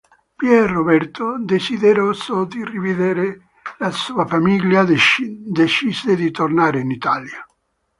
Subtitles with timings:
[0.39, 7.45] Pier Roberto, desideroso di rivedere la sua famiglia, decise di tornare in Italia.